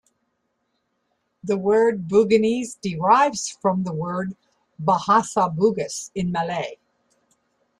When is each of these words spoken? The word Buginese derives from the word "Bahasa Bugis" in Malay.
The 1.43 1.59
word 1.59 2.07
Buginese 2.07 2.75
derives 2.81 3.49
from 3.61 3.83
the 3.83 3.93
word 3.93 4.35
"Bahasa 4.83 5.55
Bugis" 5.55 6.09
in 6.15 6.31
Malay. 6.31 6.77